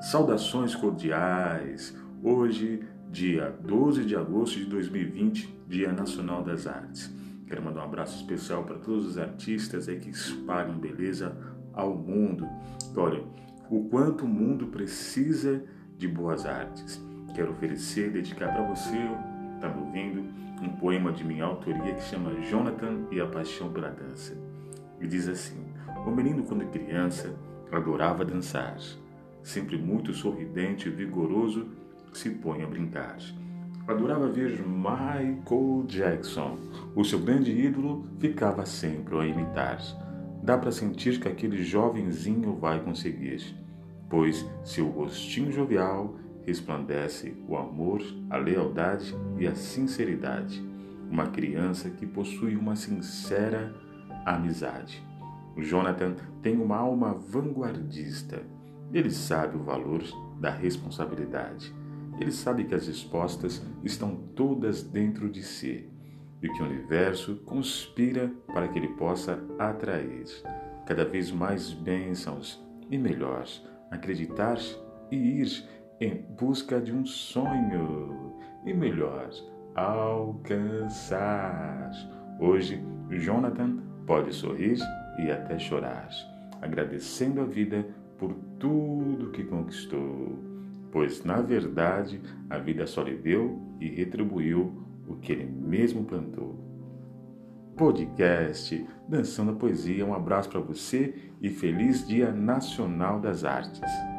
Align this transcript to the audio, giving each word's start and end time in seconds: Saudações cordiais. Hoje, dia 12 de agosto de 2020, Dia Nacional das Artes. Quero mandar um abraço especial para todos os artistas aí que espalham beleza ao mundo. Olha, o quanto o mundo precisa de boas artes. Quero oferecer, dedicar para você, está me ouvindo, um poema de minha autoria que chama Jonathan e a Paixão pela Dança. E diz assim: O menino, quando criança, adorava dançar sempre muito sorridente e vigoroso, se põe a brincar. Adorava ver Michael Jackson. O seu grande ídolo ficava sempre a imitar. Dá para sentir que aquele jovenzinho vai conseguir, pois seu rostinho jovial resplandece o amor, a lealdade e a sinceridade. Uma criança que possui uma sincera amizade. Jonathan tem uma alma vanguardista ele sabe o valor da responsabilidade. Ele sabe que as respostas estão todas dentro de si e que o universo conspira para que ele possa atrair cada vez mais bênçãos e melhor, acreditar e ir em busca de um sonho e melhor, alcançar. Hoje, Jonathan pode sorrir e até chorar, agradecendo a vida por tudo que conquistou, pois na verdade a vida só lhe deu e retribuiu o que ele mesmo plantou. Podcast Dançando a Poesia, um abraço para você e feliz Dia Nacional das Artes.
Saudações 0.00 0.76
cordiais. 0.76 1.92
Hoje, 2.22 2.84
dia 3.10 3.52
12 3.60 4.04
de 4.04 4.14
agosto 4.14 4.56
de 4.56 4.66
2020, 4.66 5.62
Dia 5.66 5.92
Nacional 5.92 6.44
das 6.44 6.68
Artes. 6.68 7.12
Quero 7.48 7.62
mandar 7.62 7.80
um 7.80 7.84
abraço 7.84 8.16
especial 8.16 8.62
para 8.62 8.76
todos 8.76 9.04
os 9.04 9.18
artistas 9.18 9.88
aí 9.88 9.98
que 9.98 10.10
espalham 10.10 10.78
beleza 10.78 11.36
ao 11.72 11.96
mundo. 11.96 12.46
Olha, 12.96 13.24
o 13.68 13.88
quanto 13.88 14.24
o 14.24 14.28
mundo 14.28 14.68
precisa 14.68 15.64
de 15.96 16.06
boas 16.06 16.46
artes. 16.46 17.02
Quero 17.34 17.50
oferecer, 17.50 18.12
dedicar 18.12 18.52
para 18.52 18.62
você, 18.62 18.96
está 19.56 19.68
me 19.68 19.80
ouvindo, 19.80 20.24
um 20.62 20.68
poema 20.76 21.12
de 21.12 21.24
minha 21.24 21.44
autoria 21.44 21.94
que 21.94 22.02
chama 22.04 22.40
Jonathan 22.42 23.00
e 23.10 23.20
a 23.20 23.26
Paixão 23.26 23.72
pela 23.72 23.90
Dança. 23.90 24.36
E 25.00 25.08
diz 25.08 25.26
assim: 25.26 25.60
O 26.06 26.10
menino, 26.10 26.44
quando 26.44 26.64
criança, 26.66 27.34
adorava 27.72 28.24
dançar 28.24 28.76
sempre 29.42 29.78
muito 29.78 30.12
sorridente 30.12 30.88
e 30.88 30.92
vigoroso, 30.92 31.66
se 32.12 32.30
põe 32.30 32.62
a 32.62 32.66
brincar. 32.66 33.18
Adorava 33.86 34.28
ver 34.28 34.60
Michael 34.66 35.84
Jackson. 35.86 36.58
O 36.94 37.04
seu 37.04 37.18
grande 37.18 37.50
ídolo 37.50 38.04
ficava 38.18 38.66
sempre 38.66 39.16
a 39.16 39.26
imitar. 39.26 39.78
Dá 40.42 40.58
para 40.58 40.70
sentir 40.70 41.18
que 41.20 41.28
aquele 41.28 41.62
jovenzinho 41.62 42.54
vai 42.56 42.80
conseguir, 42.80 43.56
pois 44.08 44.46
seu 44.62 44.88
rostinho 44.88 45.50
jovial 45.50 46.16
resplandece 46.46 47.34
o 47.48 47.56
amor, 47.56 48.02
a 48.30 48.36
lealdade 48.36 49.14
e 49.38 49.46
a 49.46 49.54
sinceridade. 49.54 50.62
Uma 51.10 51.26
criança 51.26 51.88
que 51.90 52.06
possui 52.06 52.56
uma 52.56 52.76
sincera 52.76 53.74
amizade. 54.24 55.02
Jonathan 55.56 56.14
tem 56.42 56.56
uma 56.56 56.76
alma 56.76 57.14
vanguardista 57.14 58.42
ele 58.92 59.10
sabe 59.10 59.56
o 59.56 59.62
valor 59.62 60.02
da 60.40 60.50
responsabilidade. 60.50 61.74
Ele 62.20 62.32
sabe 62.32 62.64
que 62.64 62.74
as 62.74 62.86
respostas 62.86 63.62
estão 63.84 64.16
todas 64.34 64.82
dentro 64.82 65.30
de 65.30 65.42
si 65.42 65.88
e 66.42 66.48
que 66.48 66.62
o 66.62 66.66
universo 66.66 67.36
conspira 67.44 68.32
para 68.46 68.68
que 68.68 68.78
ele 68.78 68.88
possa 68.88 69.42
atrair 69.58 70.24
cada 70.86 71.04
vez 71.04 71.30
mais 71.30 71.72
bênçãos 71.72 72.64
e 72.90 72.96
melhor, 72.96 73.46
acreditar 73.90 74.56
e 75.10 75.16
ir 75.16 75.68
em 76.00 76.14
busca 76.38 76.80
de 76.80 76.92
um 76.92 77.04
sonho 77.04 78.36
e 78.64 78.72
melhor, 78.72 79.28
alcançar. 79.74 81.20
Hoje, 82.40 82.82
Jonathan 83.10 83.78
pode 84.06 84.32
sorrir 84.34 84.78
e 85.18 85.30
até 85.30 85.58
chorar, 85.58 86.08
agradecendo 86.62 87.42
a 87.42 87.44
vida 87.44 87.86
por 88.18 88.34
tudo 88.58 89.30
que 89.30 89.44
conquistou, 89.44 90.38
pois 90.90 91.24
na 91.24 91.40
verdade 91.40 92.20
a 92.50 92.58
vida 92.58 92.86
só 92.86 93.02
lhe 93.02 93.16
deu 93.16 93.58
e 93.80 93.88
retribuiu 93.88 94.72
o 95.06 95.14
que 95.16 95.32
ele 95.32 95.46
mesmo 95.46 96.04
plantou. 96.04 96.56
Podcast 97.76 98.84
Dançando 99.08 99.52
a 99.52 99.54
Poesia, 99.54 100.04
um 100.04 100.12
abraço 100.12 100.50
para 100.50 100.60
você 100.60 101.14
e 101.40 101.48
feliz 101.48 102.06
Dia 102.06 102.32
Nacional 102.32 103.20
das 103.20 103.44
Artes. 103.44 104.17